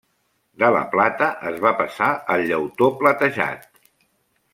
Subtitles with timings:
[0.61, 2.07] De la plata es va passar
[2.37, 3.69] al llautó platejat.